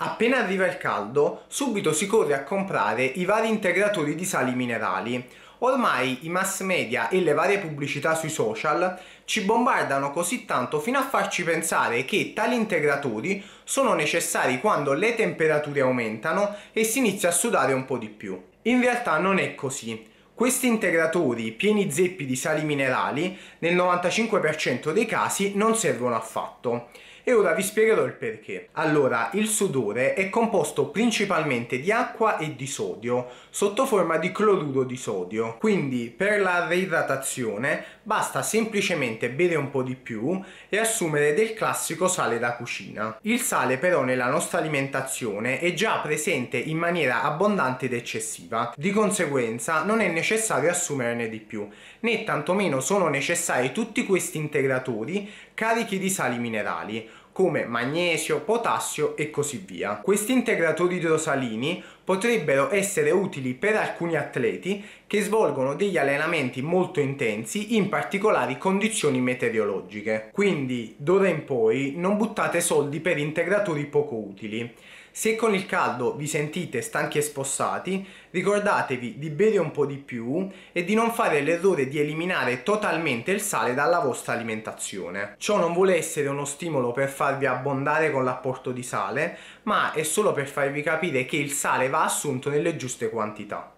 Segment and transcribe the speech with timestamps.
[0.00, 5.26] Appena arriva il caldo, subito si corre a comprare i vari integratori di sali minerali.
[5.60, 11.00] Ormai i mass media e le varie pubblicità sui social ci bombardano così tanto fino
[11.00, 17.30] a farci pensare che tali integratori sono necessari quando le temperature aumentano e si inizia
[17.30, 18.40] a sudare un po' di più.
[18.62, 20.06] In realtà non è così.
[20.32, 26.90] Questi integratori pieni zeppi di sali minerali nel 95% dei casi non servono affatto
[27.28, 28.70] e ora vi spiegherò il perché.
[28.72, 34.82] Allora, il sudore è composto principalmente di acqua e di sodio, sotto forma di cloruro
[34.82, 35.58] di sodio.
[35.58, 42.08] Quindi, per la reidratazione, basta semplicemente bere un po' di più e assumere del classico
[42.08, 43.18] sale da cucina.
[43.20, 48.90] Il sale però nella nostra alimentazione è già presente in maniera abbondante ed eccessiva, di
[48.90, 51.68] conseguenza non è necessario assumerne di più,
[52.00, 57.06] né tantomeno sono necessari tutti questi integratori carichi di sali minerali
[57.38, 60.00] come magnesio, potassio e così via.
[60.02, 67.76] Questi integratori idrosalini potrebbero essere utili per alcuni atleti che svolgono degli allenamenti molto intensi
[67.76, 70.30] in particolari condizioni meteorologiche.
[70.32, 74.74] Quindi d'ora in poi non buttate soldi per integratori poco utili.
[75.18, 79.96] Se con il caldo vi sentite stanchi e spossati, ricordatevi di bere un po' di
[79.96, 85.34] più e di non fare l'errore di eliminare totalmente il sale dalla vostra alimentazione.
[85.38, 90.04] Ciò non vuole essere uno stimolo per farvi abbondare con l'apporto di sale, ma è
[90.04, 93.77] solo per farvi capire che il sale va assunto nelle giuste quantità.